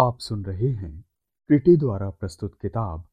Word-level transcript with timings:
आप 0.00 0.18
सुन 0.18 0.44
रहे 0.44 0.68
हैं 0.68 1.04
क्रिटी 1.48 1.76
द्वारा 1.76 2.10
प्रस्तुत 2.10 2.54
किताब, 2.62 3.08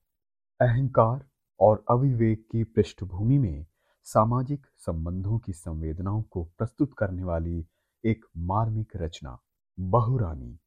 अहंकार 0.62 1.26
और 1.60 1.86
अविवेक 1.90 2.48
की 2.52 2.64
पृष्ठभूमि 2.64 3.38
में 3.38 3.66
सामाजिक 4.04 4.68
संबंधों 4.78 5.40
की 5.40 5.54
संवेदनाओं 5.54 6.22
को 6.22 6.44
प्रस्तुत 6.44 6.94
करने 6.98 7.24
वाली 7.24 7.68
एक 8.06 8.26
मार्मिक 8.38 8.92
रचना, 8.96 9.40
बहुरानी, 9.80 10.60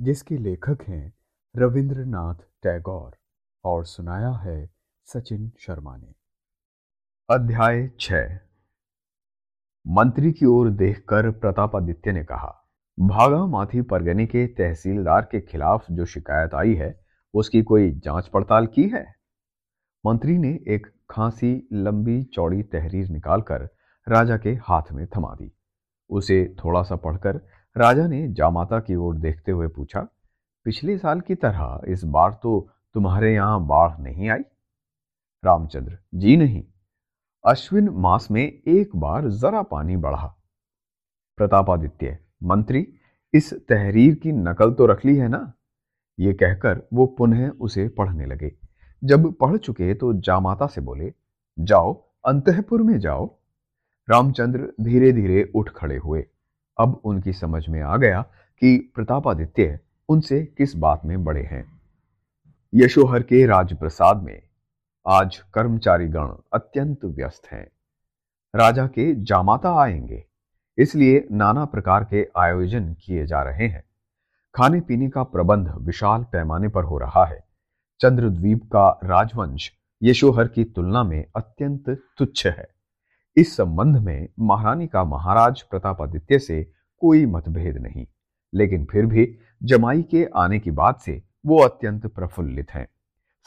जिसके 0.00 0.36
लेखक 0.36 0.78
हैं 0.88 1.14
रविंद्रनाथ 1.56 2.34
टैगोर 2.34 3.16
और 3.64 3.84
सुनाया 3.84 4.30
है 4.30 4.70
सचिन 5.04 5.52
शर्मा 5.58 5.96
ने। 5.96 6.14
अध्याय 7.30 7.88
छ। 8.00 8.12
मंत्री 9.86 10.32
की 10.32 10.46
ओर 10.46 10.70
देखकर 10.70 11.30
प्रतापादित्य 11.30 12.12
ने 12.12 12.24
कहा 12.24 12.58
भागा 13.02 13.46
माथी 13.46 13.80
परगनी 13.82 14.26
के 14.26 14.46
तहसीलदार 14.46 15.22
के 15.22 15.40
खिलाफ 15.40 15.86
जो 15.90 16.04
शिकायत 16.04 16.54
आई 16.54 16.74
है, 16.74 16.94
उसकी 17.34 17.62
कोई 17.62 17.90
जाँच 17.94 18.28
पड़ताल 18.28 18.66
की 18.66 18.82
है? 18.88 19.04
मंत्री 20.04 20.36
ने 20.38 20.48
एक 20.68 20.86
खांसी 21.10 21.68
लंबी 21.72 22.22
चौड़ी 22.24 22.62
तहरीर 22.62 23.08
निकालकर 23.08 23.68
राजा 24.06 24.36
के 24.36 24.50
हाथ 24.62 24.92
में 24.92 25.06
थमा 25.06 25.34
दी। 25.34 25.50
उसे 26.10 26.56
थोड़ा 26.64 26.82
सा 26.82 26.96
पढ़कर 26.96 27.40
राजा 27.76 28.06
ने 28.06 28.26
जामाता 28.28 28.80
की 28.80 28.94
ओर 28.94 29.16
देखते 29.16 29.52
हुए 29.52 29.68
पूछा, 29.68 30.06
पिछले 30.66 30.98
साल 30.98 31.20
की 31.20 31.34
तरह 31.34 31.80
इस 31.88 32.04
बार 32.04 32.38
तो 32.42 32.68
तुम्हारे 32.94 33.34
यहाँ 33.34 33.66
बाढ़ 33.66 33.98
नहीं 34.00 34.30
आई? 34.30 34.42
रामचंद्र, 35.42 35.98
जी 36.14 36.36
नहीं। 36.36 36.64
अश्विन 37.44 37.88
मास 37.92 38.30
में 38.30 38.42
एक 38.42 38.96
बार 38.96 39.28
जरा 39.30 39.62
पानी 39.62 39.96
बढ़ा। 39.96 40.34
प्रतापादित्य 41.38 42.18
मंत्री, 42.42 42.94
इस 43.34 43.54
तहरीर 43.54 44.14
की 44.14 44.32
नकल 44.32 44.72
तो 44.72 44.86
रख 44.86 45.04
ली 45.04 45.16
है 45.16 45.28
ना? 45.28 45.52
ये 46.20 46.32
कहकर 46.32 46.88
वो 46.92 47.06
पुनः 47.06 47.50
उसे 47.50 47.88
पढ़ने 47.88 48.26
लगे। 48.26 48.54
जब 49.04 49.32
पढ़ 49.32 49.56
चुके 49.56 49.94
तो 49.94 50.12
जामाता 50.12 50.66
से 50.66 50.80
बोले, 50.80 51.14
जाओ, 51.58 51.92
अंतपुर 52.26 52.82
में 52.82 52.98
जाओ। 52.98 53.36
रामचंद्र 54.10 54.72
धीरे 54.80 55.12
धीरे 55.12 55.52
उठ 55.54 55.70
खड़े 55.70 55.96
हुए। 55.96 56.26
अब 56.78 57.00
उनकी 57.04 57.32
समझ 57.32 57.68
में 57.68 57.82
आ 57.82 57.96
गया 57.96 58.22
कि 58.60 58.92
प्रतापादित्य 58.94 59.80
उनसे 60.08 60.44
किस 60.44 60.76
बात 60.76 61.00
में 61.04 61.24
बड़े 61.24 61.42
हैं। 61.42 61.80
यशोहर 62.74 63.22
के 63.22 63.46
राजप्रसाद 63.46 64.22
में, 64.22 64.42
आज 65.08 65.38
कर्मचारी 65.54 66.08
गण 66.08 66.32
अत्यंत 66.52 67.04
व्यस्त 67.04 67.46
हैं। 67.46 67.68
राजा 68.54 68.86
के 68.86 69.24
जामाता 69.24 69.82
आएँगे। 69.82 70.31
इसलिए 70.78 71.26
नाना 71.32 71.64
प्रकार 71.64 72.04
के 72.04 72.26
आयोजन 72.36 72.92
किए 72.94 73.24
जा 73.26 73.42
रहे 73.42 73.66
हैं। 73.68 73.82
खाने 74.54 74.80
पीने 74.80 75.08
का 75.08 75.22
प्रबंध 75.22 75.68
विशाल 75.78 76.22
पैमाने 76.22 76.68
पर 76.68 76.84
हो 76.84 76.98
रहा 76.98 77.24
है। 77.24 77.42
चंद्रद्वीप 78.00 78.62
का 78.66 78.88
राजवंश 79.04 79.70
यशोहर 80.02 80.48
की 80.48 80.64
तुलना 80.64 81.02
में 81.04 81.24
अत्यंत 81.36 81.90
तुच्छ 82.18 82.46
है। 82.46 82.66
इस 83.36 83.56
संबंध 83.56 83.96
में 83.96 84.28
महारानी 84.40 84.86
का 84.86 85.04
महाराज 85.04 85.62
प्रतापादित्य 85.62 86.38
से 86.38 86.62
कोई 87.02 87.24
मतभेद 87.26 87.76
नहीं, 87.76 88.06
लेकिन 88.52 88.84
फिर 88.84 89.06
भी 89.06 89.26
जमाई 89.62 90.02
के 90.02 90.24
आने 90.36 90.58
की 90.58 90.70
बात 90.70 91.00
से 91.00 91.22
वो 91.46 91.58
अत्यंत 91.58 92.06
प्रफुल्लित 92.06 92.70
हैं। 92.70 92.86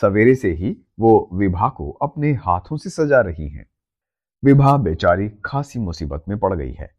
सवेरे 0.01 0.35
से 0.35 0.51
ही 0.51 0.75
वो 0.99 1.29
विभा 1.33 1.69
को 1.69 1.91
अपने 1.91 2.33
हाथों 2.35 2.77
से 2.77 2.89
सजा 2.89 3.21
रही 3.21 3.49
हैं। 3.49 3.65
विभा 4.43 4.75
बेचारी 4.77 5.29
खासी 5.45 5.79
मुसीबत 5.79 6.23
में 6.29 6.37
पड़ 6.39 6.53
गई 6.53 6.73
है। 6.73 6.89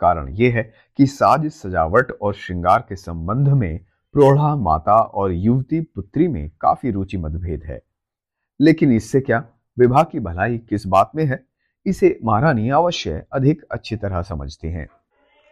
कारण 0.00 0.28
यह 0.28 0.54
है 0.54 0.72
कि 0.96 1.06
साज, 1.06 1.46
सजावट 1.46 2.12
और 2.22 2.34
श्रृंगार 2.34 2.86
के 2.88 2.96
संबंध 2.96 3.48
में 3.48 3.80
प्रौढ़ा 4.12 4.56
माता 4.56 4.98
और 4.98 5.32
युवती 5.32 5.80
पुत्री 5.80 6.28
में 6.28 6.50
काफ़ी 6.60 6.90
रुचि 6.90 7.16
मतभेद 7.16 7.62
है। 7.64 7.82
लेकिन 8.60 8.92
इससे 8.92 9.20
क्या? 9.20 9.44
विवाह 9.78 10.04
की 10.04 10.20
भलाई 10.20 10.58
किस 10.58 10.86
बात 10.86 11.10
में 11.14 11.24
है? 11.24 11.46
इसे 11.86 12.20
महारानी 12.24 12.70
अवश्य 12.70 13.26
अधिक 13.32 13.62
अच्छी 13.70 13.96
तरह 13.96 14.22
समझती 14.22 14.68
हैं। 14.68 14.88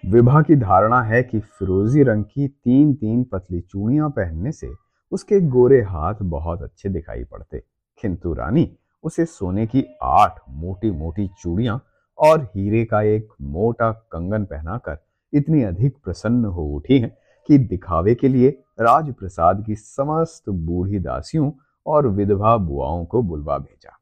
विवाह 0.07 0.43
की 0.43 0.57
धारणा 0.57 1.03
है 1.03 1.23
कि 1.23 1.41
फिरोजी 1.41 2.03
रंग 2.03 2.25
की 2.25 2.49
तीन 2.49 2.95
तीन 2.95 3.25
पतली 3.25 3.61
चूड़ियाँ 3.61 4.11
पहनने 4.11 4.53
से 4.53 4.73
उसके 5.13 5.41
गोरे 5.41 5.83
हाथ 5.83 6.15
बहुत 6.23 6.63
अच्छे 6.63 6.89
दिखाई 6.89 7.25
पड़ते। 7.25 7.59
किंतु 8.03 8.33
रानी, 8.33 8.77
उसे 9.03 9.25
सोने 9.25 9.67
की 9.67 9.85
आठ 10.03 10.39
मोटी 10.49 10.91
मोटी 10.91 11.31
चूड़ियाँ 11.41 11.85
और 12.19 12.43
हीरे 12.57 12.85
का 12.85 13.03
एक 13.03 13.29
मोटा 13.43 13.91
कंगन 14.13 14.45
पहनाकर 14.45 14.99
इतनी 15.33 15.63
अधिक 15.63 15.97
प्रसन्न 16.05 16.45
हो 16.45 16.67
उठी 16.67 16.99
हैं 16.99 17.17
कि 17.49 17.59
दिखावे 17.59 18.15
के 18.15 18.29
लिए 18.29 18.49
राजप्रसाद 18.81 19.65
की 19.67 19.75
समस्त 19.75 20.49
बूढ़ी 20.49 20.99
दासियों 20.99 21.51
और 21.87 22.07
विधवा 22.09 22.57
बुआओं 22.57 23.05
को 23.05 23.23
बुलवा 23.23 23.59
भेजा। 23.59 23.99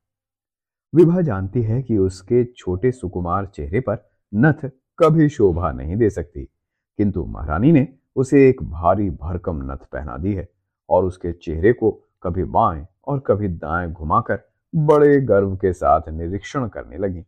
विभा 0.93 1.21
जानती 1.21 1.62
है 1.62 1.83
कि 1.83 1.99
उसके 1.99 2.45
छोटे 2.47 2.93
सुकुमार 2.93 3.47
चेहरे 3.47 3.81
पर 3.81 3.99
नथ 4.33 4.71
कभी 4.99 5.28
शोभा 5.28 5.71
नहीं 5.72 5.97
दे 5.97 6.11
सकती, 6.11 6.45
किंतु 6.99 7.25
महारानी 7.25 7.72
ने 7.72 7.87
उसे 8.17 8.49
एक 8.49 8.62
भारी 8.62 9.09
भरकम 9.11 9.62
नथ 9.62 9.84
पहना 9.93 10.17
दी 10.17 10.34
है 10.34 10.49
और 10.89 11.05
उसके 11.05 11.33
चेहरे 11.33 11.72
को 11.72 11.91
कभी 12.22 12.45
बाएँ 12.47 12.87
और 13.06 13.22
कभी 13.27 13.49
दाएँ 13.49 13.91
घुमाकर 13.91 14.39
बड़े 14.75 15.21
गर्व 15.21 15.56
के 15.56 15.72
साथ 15.72 16.09
निरीक्षण 16.09 16.69
करने 16.69 16.99
लगी। 16.99 17.25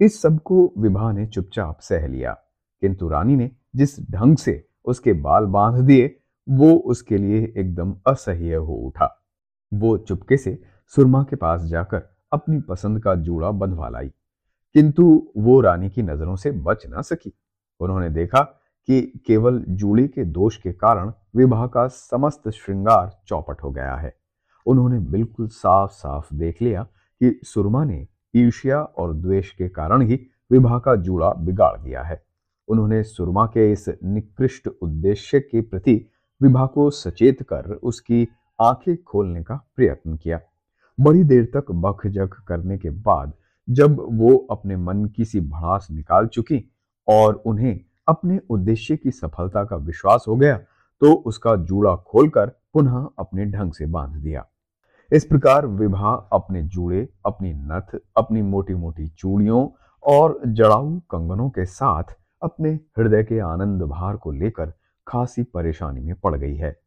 इस 0.00 0.22
सबको 0.22 0.72
विभा 0.78 1.12
ने 1.12 1.26
चुपचाप 1.26 1.80
सह 1.80 2.06
लिया। 2.06 2.32
किंतु 2.80 3.08
रानी 3.08 3.36
ने 3.36 3.50
जिस 3.76 4.10
ढंग 4.10 4.36
से 4.36 4.68
उसके 4.84 5.12
बाल 5.12 5.44
बाँध 5.46 5.84
दिए, 5.84 6.20
वो 6.48 6.72
उसके 6.72 7.18
लिए 7.18 7.54
एकदम 7.56 7.96
असह्य 8.06 8.54
हो 8.54 8.74
उठा। 8.74 9.26
वो 9.74 9.98
चुपके 9.98 10.36
से 10.36 10.62
सुरमा 10.86 11.22
के 11.22 11.36
पास 11.36 11.62
जाकर 11.62 12.02
अपनी 12.32 12.60
पसंद 12.60 13.02
का 13.02 13.14
जूड़ा 13.14 13.50
बंधवा 13.50 13.88
लाई। 13.88 14.08
किंतु 14.74 15.32
वो 15.36 15.60
रानी 15.60 15.90
की 15.90 16.02
नज़रों 16.02 16.36
से 16.36 16.50
बच 16.50 16.86
ना 16.86 17.00
सकी। 17.00 17.32
उन्होंने 17.80 18.10
देखा 18.10 18.40
कि 18.86 19.02
केवल 19.26 19.64
जूड़ी 19.68 20.08
के 20.08 20.24
दोष 20.24 20.56
के 20.56 20.72
कारण 20.72 21.12
विवाह 21.36 21.66
का 21.66 21.86
समस्त 21.86 22.48
श्रृंगार 22.48 23.22
चौपट 23.26 23.62
हो 23.62 23.70
गया 23.70 23.96
है। 23.96 24.16
उन्होंने 24.66 24.98
बिल्कुल 24.98 25.48
साफ़ 25.48 25.90
साफ़ 25.90 26.34
देख 26.34 26.62
लिया 26.62 26.82
कि 27.22 27.40
सुरमा 27.44 27.84
ने 27.84 28.08
ईर्ष्या 28.36 28.80
और 28.80 29.14
द्वेष 29.14 29.50
के 29.50 29.68
कारण 29.68 30.02
ही 30.02 30.20
विवाह 30.50 30.78
का 30.78 30.94
जूड़ा 30.96 31.32
बिगाड़ 31.38 31.76
दिया 31.80 32.02
है। 32.02 32.22
उन्होंने 32.68 33.02
सुरमा 33.02 33.44
के 33.46 33.70
इस 33.72 33.88
निकृष्ट 34.04 34.68
उद्देश्य 34.82 35.40
के 35.40 35.60
प्रति 35.60 35.94
विवाह 36.40 36.66
को 36.66 36.88
सचेत 36.90 37.42
कर 37.42 37.70
उसकी 37.72 38.26
आँखें 38.58 38.96
खोलने 39.02 39.42
का 39.42 39.54
प्रयत्न 39.76 40.16
किया। 40.16 40.40
बड़ी 40.98 41.24
देर 41.24 41.44
तक 41.54 41.70
बख 41.72 42.06
जख 42.06 42.36
करने 42.48 42.78
के 42.78 42.90
बाद 42.90 43.32
जब 43.68 43.96
वो 44.12 44.36
अपने 44.50 44.76
मन 44.76 45.04
की 45.06 45.24
सी 45.24 45.40
भड़ास 45.40 45.88
निकाल 45.90 46.26
चुकी 46.26 46.62
और 47.08 47.34
उन्हें 47.46 47.78
अपने 48.08 48.38
उद्देश्य 48.50 48.96
की 48.96 49.10
सफलता 49.10 49.64
का 49.64 49.76
विश्वास 49.76 50.24
हो 50.28 50.36
गया 50.36 50.56
तो 51.02 51.12
उसका 51.26 51.54
जूड़ा 51.56 51.94
खोलकर 51.96 52.50
पुनः 52.74 53.06
अपने 53.18 53.44
ढंग 53.46 53.72
से 53.72 53.86
बाँध 53.86 54.16
दिया। 54.16 54.46
इस 55.14 55.24
प्रकार 55.24 55.66
विवाह 55.66 56.14
अपने 56.14 56.62
जूड़े, 56.62 57.08
अपनी 57.26 57.52
नथ, 57.54 58.00
अपनी 58.16 58.42
मोटी 58.42 58.74
मोटी 58.74 59.08
चूड़ियों 59.08 59.68
और 60.02 60.40
जड़ाऊ 60.46 60.98
कंगनों 60.98 61.50
के 61.50 61.64
साथ 61.64 62.02
अपने 62.42 62.70
हृदय 62.70 63.22
के 63.22 63.38
आनंद 63.38 63.82
भार 63.82 64.16
को 64.16 64.32
लेकर 64.32 64.72
खासी 65.06 65.42
परेशानी 65.42 66.00
में 66.00 66.14
पड़ 66.14 66.36
गई 66.36 66.56
है। 66.56 66.78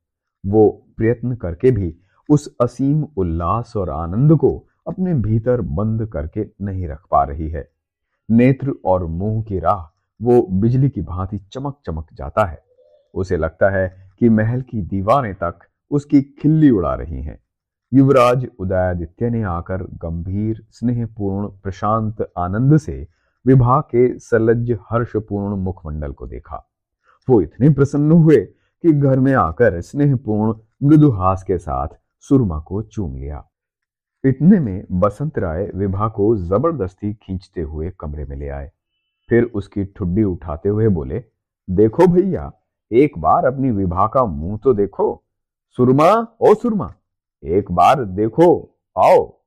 वो 0.46 0.88
प्रयत्न 0.98 1.36
करके 1.36 1.72
भी 1.72 1.98
उस 2.30 2.56
असीम 2.62 3.08
उल्लास 3.18 3.74
और 3.78 3.90
आनंद 3.90 4.38
को 4.38 4.68
अपने 4.88 5.14
भीतर 5.14 5.62
बंद 5.62 6.06
करके 6.06 6.46
नहीं 6.62 6.88
रख 6.88 7.02
पा 7.12 7.24
रही 7.24 7.50
है। 7.50 7.70
नेत्र 8.32 8.74
और 8.86 9.06
मुँह 9.06 9.44
की 9.44 9.60
राह 9.60 9.98
वो 10.22 10.48
बिजली 10.52 10.90
की 10.90 11.02
भांति 11.02 11.38
चमक 11.38 11.80
चमक 11.86 12.08
जाता 12.14 12.46
है। 12.46 12.64
उसे 13.14 13.38
लगता 13.38 13.70
है 13.70 14.12
कि 14.20 14.30
महल 14.30 14.62
की 14.62 14.82
दीवारें 14.82 15.36
तक 15.36 15.60
उसकी 15.92 16.22
खिल्ली 16.22 16.70
उड़ा 16.70 16.94
रही 16.94 17.24
हैं। 17.24 17.47
युवराज 17.94 18.48
उदयादित्य 18.60 19.30
ने 19.30 19.44
आकर 19.44 19.84
गंभीर, 19.84 20.66
स्नेहपूर्ण, 20.72 21.48
प्रशांत 21.48 22.22
आनंद 22.38 22.78
से 22.78 23.08
विभा 23.46 23.80
के 23.82 24.20
सलज्ज 24.20 24.78
हर्षपूर्ण 24.92 25.56
मुखमंडल 25.56 26.12
को 26.12 26.28
देखा। 26.28 26.64
वो 27.28 27.42
इतने 27.42 27.70
प्रसन्न 27.70 28.12
हुए 28.12 28.38
कि 28.84 28.92
घर 28.92 29.20
में 29.20 29.34
आकर 29.34 29.82
स्नेहपूर्ण, 29.82 30.54
मृदुहास 30.84 31.44
के 31.44 31.58
साथ 31.58 31.88
सुरमा 32.20 32.60
को 32.60 32.82
चूम 32.82 33.16
लिया। 33.16 33.44
इतने 34.24 34.60
में 34.60 34.86
बसंत 34.92 35.40
राय 35.40 35.72
विभा 35.76 36.08
को 36.08 36.36
ज़बरदस्ती 36.38 37.14
खींचते 37.14 37.62
हुए 37.62 37.92
कमरे 38.00 38.26
में 38.26 38.38
ले 38.38 38.50
आए। 38.50 38.72
फिर 39.30 39.44
उसकी 39.44 39.86
ठुड्डी 39.86 40.24
उठाते 40.24 40.70
हुए 40.70 40.88
बोले, 40.88 41.24
देखो 41.70 42.08
भैया, 42.08 42.52
एक 42.92 43.18
बार 43.18 43.46
अपनी 43.46 43.72
विभा 43.72 44.08
का 44.08 44.26
मुँह 44.26 44.60
तो 44.64 44.74
देखो। 44.74 45.24
सुरमा, 45.78 46.28
ओ 46.42 46.54
सुरमा 46.54 46.94
एक 47.44 47.72
बार 47.72 48.04
देखो, 48.06 48.78
आओ। 48.98 49.38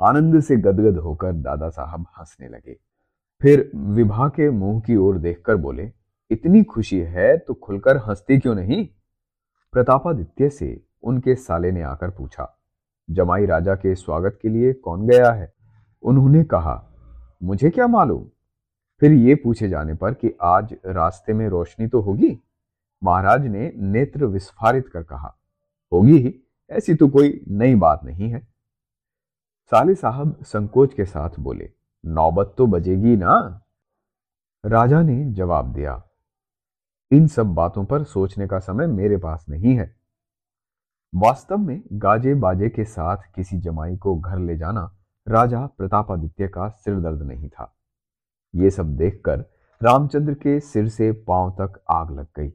आनंद 0.00 0.40
से 0.40 0.56
गदगद 0.56 0.98
होकर 0.98 1.32
दादा 1.32 1.68
साहब 1.68 2.06
हंसने 2.18 2.48
लगे। 2.48 2.76
फिर 3.40 3.70
विभा 3.74 4.28
के 4.28 4.50
मुँह 4.50 4.80
की 4.80 4.96
ओर 4.96 5.18
देखकर 5.18 5.56
बोले, 5.56 5.90
इतनी 6.30 6.62
खुशी 6.64 6.98
है 6.98 7.36
तो 7.38 7.54
खुलकर 7.54 7.96
हंसती 7.96 8.38
क्यों 8.38 8.54
नहीं? 8.54 8.86
प्रतापादित्य 9.72 10.48
से 10.50 10.80
उनके 11.02 11.34
साले 11.34 11.72
ने 11.72 11.82
आकर 11.82 12.10
पूछा, 12.10 12.48
जमाई 13.08 13.46
राजा 13.46 13.74
के 13.74 13.94
स्वागत 13.94 14.38
के 14.42 14.48
लिए 14.48 14.72
कौन 14.72 15.06
गया 15.06 15.30
है? 15.32 15.52
उन्होंने 16.02 16.44
कहा, 16.44 16.84
मुझे 17.42 17.70
क्या 17.70 17.86
मालूम? 17.86 18.24
फिर 19.02 19.12
ये 19.12 19.34
पूछे 19.34 19.68
जाने 19.68 19.94
पर 19.94 20.14
कि 20.14 20.32
आज 20.42 20.74
रास्ते 20.86 21.32
में 21.32 21.48
रोशनी 21.48 21.86
तो 21.86 22.00
होगी? 22.00 22.38
महाराज 23.02 23.46
ने 23.46 23.72
नेत्र 23.76 24.26
विस्फारित 24.26 24.88
कर 24.88 25.02
कहा, 25.02 25.36
होगी 25.92 26.18
ही। 26.18 26.34
ऐसी 26.70 26.94
तो 26.94 27.08
कोई 27.08 27.40
नई 27.48 27.74
बात 27.74 28.04
नहीं 28.04 28.30
है। 28.30 28.40
साले 29.72 29.94
साहब 29.94 30.36
संकोच 30.42 30.94
के 30.94 31.04
साथ 31.04 31.38
बोले, 31.40 31.70
नौबत 32.04 32.54
तो 32.58 32.66
बजेगी 32.66 33.16
ना। 33.16 33.64
राजा 34.64 35.02
ने 35.02 35.24
जवाब 35.32 35.72
दिया, 35.72 36.02
इन 37.10 37.26
सब 37.26 37.54
बातों 37.54 37.84
पर 37.84 38.04
सोचने 38.04 38.46
का 38.46 38.58
समय 38.58 38.86
मेरे 38.86 39.16
पास 39.16 39.44
नहीं 39.48 39.76
है। 39.76 39.94
वास्तव 41.12 41.58
में 41.58 41.80
गाजे 41.92 42.34
बाजे 42.34 42.68
के 42.68 42.84
साथ 42.84 43.32
किसी 43.34 43.58
जमाई 43.60 43.96
को 43.96 44.14
घर 44.16 44.38
ले 44.38 44.56
जाना 44.56 44.90
राजा 45.26 45.64
प्रतापादित्य 45.68 46.48
का 46.48 46.68
सिर 46.68 46.98
दर्द 47.00 47.22
नहीं 47.22 47.48
था। 47.48 47.74
ये 48.54 48.70
सब 48.70 48.96
देखकर 48.96 49.44
रामचंद्र 49.80 50.34
के 50.34 50.58
सिर 50.60 50.88
से 50.88 51.10
पाँव 51.26 51.50
तक 51.60 51.80
आग 51.90 52.10
लग 52.10 52.26
गई। 52.36 52.52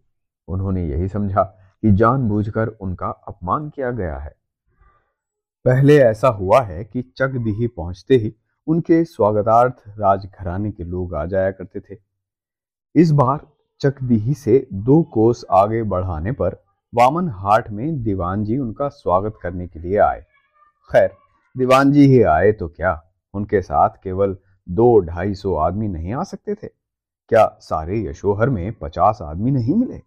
उन्होंने 0.48 0.88
यही 0.88 1.08
समझा 1.08 1.44
कि 1.84 1.92
जानबूझकर 1.92 2.68
उनका 2.68 3.08
अपमान 3.28 3.70
किया 3.70 3.92
गया 3.92 4.18
है। 4.18 4.36
पहले 5.66 5.98
ऐसा 5.98 6.28
हुआ 6.28 6.62
है 6.62 6.84
कि 6.84 7.02
चकदीही 7.18 7.68
पहुँचते 7.68 8.16
ही 8.16 8.34
उनके 8.68 9.04
स्वागतार्थ 9.04 9.84
राजघराने 9.90 10.72
के 10.72 10.84
लोग 10.84 11.16
आ 11.16 11.26
जाया 11.26 11.52
करते 11.52 11.80
थे। 11.80 11.98
इस 12.96 13.12
बार 13.12 13.40
चकदीही 13.82 14.34
से 14.34 14.68
दो 14.74 15.02
कोस 15.04 15.44
आगे 15.52 15.82
बढ़ाने 15.84 16.32
पर 16.32 16.56
वामन 16.94 17.30
हाट 17.30 17.70
में 17.70 18.04
दीवान 18.04 18.44
जी 18.44 18.58
उनका 18.58 18.88
स्वागत 18.88 19.40
करने 19.42 19.68
के 19.68 19.80
लिए 19.80 19.98
आए। 19.98 20.22
खैर 20.90 21.10
दीवान 21.56 21.92
जी 21.92 22.06
ही 22.08 22.22
आए 22.22 22.52
तो 22.52 22.68
क्या 22.68 23.02
उनके 23.34 23.62
साथ 23.62 23.90
केवल 24.04 24.38
दो 24.68 24.98
ढाई 25.00 25.34
सौ 25.34 25.56
आदमी 25.56 25.88
नहीं 25.88 26.14
आ 26.14 26.24
सकते 26.24 26.56
थे? 26.56 26.68
क्या 26.68 27.46
सारे 27.62 28.02
यशोहर 28.04 28.50
में 28.50 28.74
पचास 28.74 29.20
आदमी 29.22 29.52
नहीं 29.52 29.76
मिले? 29.76 30.02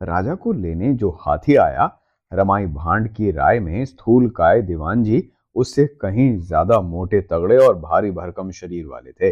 राजा 0.00 0.34
को 0.34 0.52
लेने 0.52 0.92
जो 0.94 1.10
हाथी 1.20 1.56
आया, 1.56 1.90
रमाई 2.32 2.66
भांड 2.66 3.08
की 3.08 3.30
राय 3.30 3.60
में 3.60 3.84
स्थूल 3.84 4.28
काय 4.30 4.62
दीवान 4.62 5.02
जी 5.04 5.28
उससे 5.56 5.86
कहीं 6.00 6.36
ज़्यादा 6.38 6.80
मोटे 6.82 7.20
तगड़े 7.22 7.56
और 7.58 7.78
भारी 7.78 8.10
भरकम 8.10 8.50
शरीर 8.50 8.86
वाले 8.86 9.12
थे। 9.12 9.30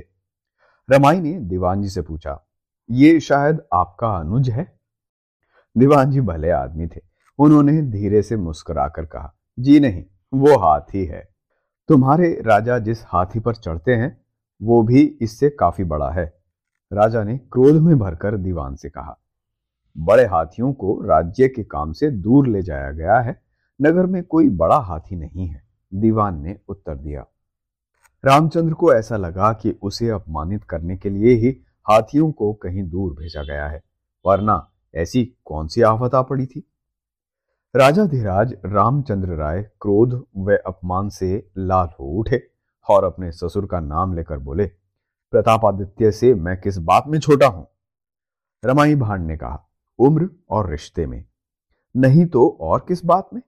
रमाई 0.88 1.20
ने 1.20 1.32
दीवान 1.40 1.82
जी 1.82 1.88
से 1.88 2.02
पूछा, 2.02 2.38
ये 2.88 3.18
शायद 3.20 3.60
आपका 3.74 4.08
अनुज 4.10 4.50
है? 4.50 4.66
दीवान 5.76 6.10
जी 6.10 6.20
भले 6.20 6.50
आदमी 6.50 6.86
थे, 6.86 7.00
उन्होंने 7.38 7.80
धीरे 7.82 8.22
से 8.22 8.36
मुस्कुराकर 8.36 9.04
कहा, 9.04 9.32
जी 9.58 9.78
नहीं, 9.80 10.04
वो 10.32 10.56
हाथी 10.58 11.04
है। 11.04 11.22
तुम्हारे 11.88 12.30
राजा 12.46 12.78
जिस 12.78 13.04
हाथी 13.06 13.40
पर 13.40 13.54
चढ़ते 13.54 13.94
हैं, 13.94 14.16
वो 14.60 14.82
भी 14.82 15.02
इससे 15.22 15.50
काफ़ी 15.50 15.84
बड़ा 15.84 16.10
है। 16.10 16.24
राजा 16.92 17.22
ने 17.24 17.36
क्रोध 17.52 17.80
में 17.82 17.98
भरकर 17.98 18.36
दीवान 18.38 18.74
से 18.76 18.88
कहा 18.90 19.18
बड़े 19.96 20.24
हाथियों 20.24 20.72
को 20.72 21.00
राज्य 21.02 21.48
के 21.48 21.62
काम 21.64 21.92
से 21.92 22.10
दूर 22.10 22.48
ले 22.48 22.62
जाया 22.62 22.90
गया 22.90 23.18
है। 23.20 23.40
नगर 23.80 24.06
में 24.06 24.22
कोई 24.24 24.48
बड़ा 24.48 24.76
हाथी 24.76 25.16
नहीं 25.16 25.46
है, 25.46 25.62
दीवान 25.92 26.42
ने 26.42 26.56
उत्तर 26.68 26.94
दिया। 26.94 27.24
रामचंद्र 28.24 28.74
को 28.74 28.92
ऐसा 28.94 29.16
लगा 29.16 29.52
कि 29.52 29.70
उसे 29.82 30.08
अपमानित 30.08 30.64
करने 30.64 30.96
के 30.96 31.10
लिए 31.10 31.34
ही 31.36 31.50
हाथियों 31.86 32.30
को 32.32 32.52
कहीं 32.52 32.88
दूर 32.88 33.12
भेजा 33.12 33.42
गया 33.42 33.66
है, 33.68 33.82
वरना 34.24 34.68
ऐसी 34.94 35.24
कौन 35.44 35.68
सी 35.68 35.82
आफत 35.82 36.14
आ 36.14 36.22
पड़ी 36.22 36.46
थी? 36.46 36.66
राजा 37.74 38.04
धीराज, 38.04 38.54
रामचंद्र 38.64 39.28
राय 39.28 39.62
क्रोध 39.80 40.22
व 40.36 40.56
अपमान 40.66 41.08
से 41.08 41.50
लाल 41.58 41.88
हो 42.00 42.06
उठे 42.20 42.42
और 42.88 43.04
अपने 43.04 43.30
ससुर 43.32 43.66
का 43.66 43.80
नाम 43.80 44.14
लेकर 44.14 44.38
बोले, 44.38 44.66
प्रतापादित्य 45.32 46.10
से 46.12 46.34
मैं 46.34 46.60
किस 46.60 46.78
बात 46.78 47.04
में 47.08 47.18
छोटा 47.20 47.46
हूँ? 47.46 47.66
रमाई 48.64 48.94
भांड 48.94 49.26
ने 49.26 49.36
कहा 49.36 49.68
उम्र 49.98 50.28
और 50.50 50.70
रिश्ते 50.70 51.06
में। 51.06 51.24
नहीं 51.96 52.26
तो 52.26 52.58
और 52.60 52.84
किस 52.88 53.04
बात 53.04 53.28
में? 53.34 53.42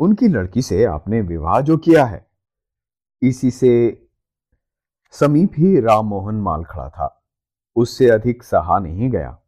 उनकी 0.00 0.28
लड़की 0.28 0.62
से 0.62 0.84
आपने 0.84 1.20
विवाह 1.20 1.60
जो 1.60 1.76
किया 1.76 2.04
है। 2.04 2.26
इसी 3.22 3.50
से 3.50 4.00
समीप 5.12 5.52
ही 5.58 5.80
राम 5.80 6.06
मोहन 6.06 6.34
माल 6.34 6.64
खड़ा 6.64 6.88
था। 6.88 7.22
उससे 7.76 8.08
अधिक 8.10 8.42
सहा 8.42 8.78
नहीं 8.78 9.10
गया। 9.10 9.38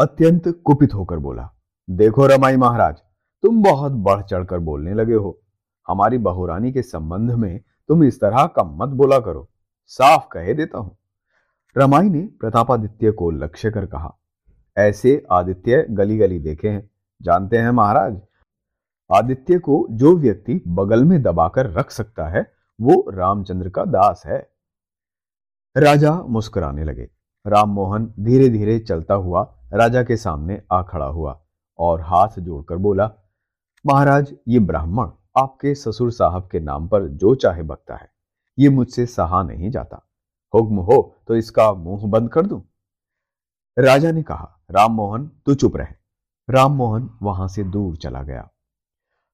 अत्यंत 0.00 0.48
कुपित 0.48 0.94
होकर 0.94 1.18
बोला, 1.18 1.50
देखो 1.90 2.26
रमाई 2.26 2.56
महाराज, 2.56 2.96
तुम 3.42 3.62
बहुत 3.62 3.92
बढ़ 3.92 4.22
चढ़कर 4.22 4.58
बोलने 4.58 4.94
लगे 4.94 5.14
हो। 5.14 5.40
हमारी 5.88 6.18
बहुरानी 6.18 6.72
के 6.72 6.82
संबंध 6.82 7.30
में 7.30 7.60
तुम 7.88 8.04
इस 8.04 8.20
तरह 8.20 8.46
का 8.46 8.64
मत 8.64 8.88
बोला 8.88 9.18
करो। 9.20 9.50
साफ़ 9.86 10.28
कहे 10.32 10.54
देता 10.54 10.78
हूँ। 10.78 10.96
रमाई 11.76 12.08
ने 12.08 12.20
प्रतापादित्य 12.40 13.10
को 13.10 13.30
लक्ष्य 13.30 13.70
कर 13.70 13.86
कहा 13.86 14.19
ऐसे 14.76 15.26
आदित्य 15.32 15.86
गली 15.90 16.18
गली 16.18 16.38
देखे 16.38 16.68
हैं। 16.68 16.90
जानते 17.22 17.58
हैं 17.58 17.70
महाराज? 17.70 18.20
आदित्य 19.12 19.58
को 19.58 19.86
जो 19.90 20.16
व्यक्ति 20.16 20.62
बगल 20.68 21.04
में 21.04 21.22
दबाकर 21.22 21.70
रख 21.70 21.90
सकता 21.90 22.28
है, 22.28 22.52
वो 22.80 23.10
रामचंद्र 23.10 23.70
का 23.70 23.84
दास 23.84 24.22
है। 24.26 24.50
राजा 25.76 26.14
मुस्कुराने 26.22 26.84
लगे। 26.84 27.10
राममोहन 27.46 28.14
धीरे 28.20 28.48
धीरे 28.48 28.78
चलता 28.78 29.14
हुआ 29.14 29.42
राजा 29.72 30.02
के 30.02 30.16
सामने 30.16 30.62
आ 30.72 30.82
खड़ा 30.82 31.06
हुआ 31.06 31.40
और 31.78 32.00
हाथ 32.00 32.28
जोड़कर 32.38 32.76
बोला, 32.76 33.10
महाराज, 33.86 34.34
ये 34.48 34.58
ब्राह्मण 34.58 35.10
आपके 35.38 35.74
ससुर 35.74 36.10
साहब 36.10 36.48
के 36.52 36.60
नाम 36.60 36.88
पर 36.88 37.08
जो 37.08 37.34
चाहे 37.34 37.62
बकता 37.62 37.96
है। 37.96 38.10
ये 38.58 38.68
मुझसे 38.68 39.06
सहा 39.06 39.42
नहीं 39.42 39.70
जाता। 39.70 40.06
हुक्म 40.54 40.76
हो 40.76 41.16
तो 41.28 41.36
इसका 41.36 41.72
मुँह 41.72 42.06
बंद 42.06 42.30
कर 42.30 42.46
दूँ? 42.46 42.69
राजा 43.78 44.12
ने 44.12 44.22
कहा 44.22 44.60
राममोहन 44.70 45.30
तू 45.46 45.54
चुप 45.54 45.76
रहे। 45.76 45.94
राममोहन 46.50 47.10
वहाँ 47.22 47.48
से 47.48 47.64
दूर 47.64 47.96
चला 47.96 48.22
गया। 48.22 48.50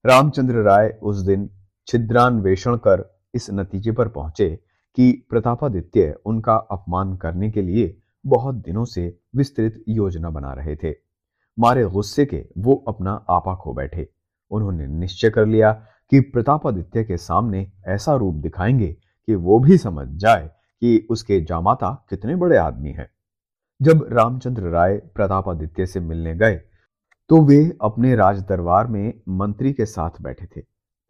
रामचंद्र 0.06 0.54
राय 0.54 0.98
उस 1.02 1.16
दिन 1.16 1.50
छिद्रान्वेषण 1.86 2.76
कर 2.76 3.20
इस 3.34 3.50
नतीजे 3.50 3.92
पर 3.92 4.08
पहुँचे 4.08 4.60
कि 4.96 5.26
प्रतापादित्य 5.30 6.18
उनका 6.26 6.56
अपमान 6.56 7.16
करने 7.16 7.50
के 7.50 7.62
लिए 7.62 8.00
बहुत 8.26 8.54
दिनों 8.54 8.84
से 8.84 9.18
विस्तृत 9.36 9.84
योजना 9.88 10.30
बना 10.30 10.52
रहे 10.52 10.76
थे। 10.76 10.94
मारे 11.58 11.84
गुस्से 11.84 12.26
के 12.26 12.48
वो 12.58 12.84
अपना 12.88 13.24
आपा 13.30 13.54
खो 13.54 13.72
बैठे। 13.72 14.12
उन्होंने 14.50 14.86
निश्चय 14.86 15.30
कर 15.30 15.46
लिया 15.46 15.72
कि 16.10 16.20
प्रतापादित्य 16.20 17.04
के 17.04 17.16
सामने 17.16 17.72
ऐसा 17.86 18.14
रूप 18.14 18.34
दिखाएँगे 18.34 18.92
कि 19.26 19.34
वो 19.34 19.58
भी 19.58 19.78
समझ 19.78 20.08
जाए 20.08 20.50
कि 20.80 21.06
उसके 21.10 21.40
जामाता 21.40 22.06
कितने 22.10 22.36
बड़े 22.36 22.56
आदमी 22.56 22.92
हैं। 22.92 23.10
जब 23.80 24.06
रामचंद्र 24.12 24.62
राय 24.62 24.96
प्रतापादित्य 25.14 25.86
से 25.86 26.00
मिलने 26.00 26.34
गए 26.34 26.54
तो 27.30 27.40
वे 27.42 27.56
अपने 27.82 28.14
राज 28.16 28.38
दरबार 28.40 28.86
में 28.86 29.20
मंत्री 29.28 29.72
के 29.72 29.86
साथ 29.86 30.20
बैठे 30.20 30.46
थे। 30.46 30.60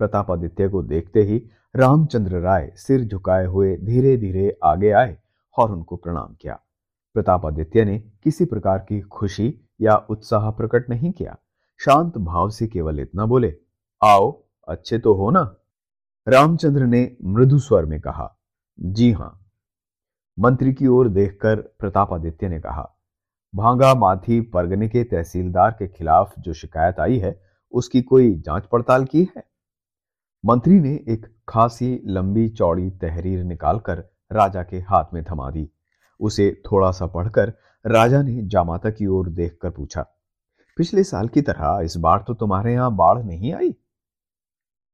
प्रतापादित्य 0.00 0.68
को 0.68 0.82
देखते 0.82 1.22
ही 1.22 1.38
रामचंद्र 1.76 2.40
राय 2.40 2.70
सिर 2.76 3.04
झुकाए 3.04 3.46
हुए 3.46 3.76
धीरे 3.76 4.16
धीरे 4.16 4.56
आगे 4.64 4.90
आए 4.90 5.16
और 5.56 5.70
उनको 5.72 5.96
प्रणाम 5.96 6.34
किया। 6.40 6.58
प्रतापादित्य 7.16 7.84
ने 7.84 7.98
किसी 8.24 8.44
प्रकार 8.44 8.78
की 8.78 9.00
खुशी 9.00 9.54
या 9.80 9.96
उत्साह 10.10 10.50
प्रकट 10.50 10.90
नहीं 10.90 11.12
किया। 11.12 11.36
शांत 11.80 12.18
भाव 12.18 12.50
से 12.50 12.66
केवल 12.66 13.00
इतना 13.00 13.26
बोले, 13.26 13.54
आओ, 14.02 14.30
अच्छे 14.68 14.98
तो 14.98 15.14
हो 15.14 15.30
ना? 15.30 15.42
रामचंद्र 16.26 16.86
ने 16.86 17.10
मृदु 17.24 17.58
स्वर 17.58 17.84
में 17.84 18.00
कहा, 18.00 18.34
जी 18.78 19.12
हाँ 19.12 19.45
मंत्री 20.38 20.72
की 20.74 20.86
ओर 20.86 21.08
देखकर 21.08 21.56
प्रतापादित्य 21.78 22.48
ने 22.48 22.58
कहा, 22.60 22.82
भांगा 23.54 23.94
माथी 23.94 24.40
परगने 24.40 24.88
के 24.88 25.04
तहसीलदार 25.04 25.70
के 25.70 25.86
खिलाफ 25.88 26.34
जो 26.38 26.52
शिकायत 26.52 27.00
आई 27.00 27.18
है, 27.18 27.40
उसकी 27.74 28.02
कोई 28.02 28.34
जाँच 28.36 28.66
पड़ताल 28.66 29.04
की 29.04 29.22
है? 29.36 29.44
मंत्री 30.44 30.80
ने 30.80 30.92
एक 31.08 31.26
खासी 31.48 32.00
लंबी 32.06 32.48
चौड़ी 32.48 32.90
तहरीर 32.90 33.44
निकालकर 33.44 34.04
राजा 34.32 34.62
के 34.62 34.80
हाथ 34.80 35.14
में 35.14 35.22
थमा 35.24 35.50
दी। 35.50 35.68
उसे 36.20 36.50
थोड़ा 36.66 36.90
सा 36.90 37.06
पढ़कर 37.06 37.52
राजा 37.84 38.22
ने 38.22 38.42
जामाता 38.42 38.90
की 38.90 39.06
ओर 39.06 39.28
देखकर 39.30 39.70
पूछा, 39.70 40.06
पिछले 40.78 41.04
साल 41.04 41.28
की 41.28 41.42
तरह 41.42 41.80
इस 41.84 41.96
बार 41.96 42.24
तो 42.28 42.34
तुम्हारे 42.34 42.72
यहाँ 42.72 42.94
बाढ़ 42.96 43.22
नहीं 43.24 43.54
आई? 43.54 43.74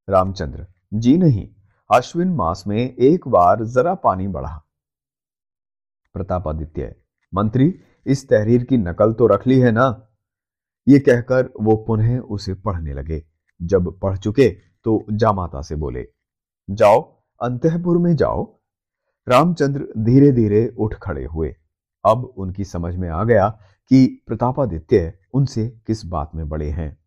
रामचंद्र, 0.07 0.67
जी 0.93 1.17
नहीं। 1.17 1.47
अश्विन 1.89 2.35
मास 2.35 2.63
में 2.67 2.77
एक 2.77 3.27
बार 3.27 3.63
जरा 3.65 3.93
पानी 3.95 4.27
बढ़ा। 4.27 4.62
प्रतापादित्य 6.13 6.95
मंत्री, 7.33 7.79
इस 8.05 8.29
तहरीर 8.29 8.63
की 8.63 8.77
नकल 8.77 9.13
तो 9.13 9.27
रख 9.27 9.47
ली 9.47 9.59
है 9.59 9.71
ना? 9.71 10.09
ये 10.87 10.99
कहकर 10.99 11.53
वो 11.61 11.75
पुनः 11.75 12.19
उसे 12.19 12.53
पढ़ने 12.53 12.93
लगे। 12.93 13.23
जब 13.61 13.99
पढ़ 13.99 14.17
चुके 14.17 14.49
तो 14.83 15.05
जामाता 15.11 15.61
से 15.61 15.75
बोले, 15.75 16.07
जाओ, 16.69 17.01
अंतपुर 17.41 17.97
में 17.97 18.15
जाओ। 18.15 18.59
रामचंद्र 19.27 19.87
धीरे 19.97 20.31
धीरे 20.31 20.67
उठ 20.77 20.93
खड़े 20.93 21.25
हुए। 21.25 21.55
अब 22.05 22.23
उनकी 22.37 22.63
समझ 22.63 22.95
में 22.95 23.09
आ 23.09 23.23
गया 23.23 23.49
कि 23.89 24.23
प्रतापादित्य 24.27 25.13
उनसे 25.33 25.67
किस 25.87 26.05
बात 26.05 26.31
में 26.35 26.49
बड़े 26.49 26.69
हैं। 26.69 27.02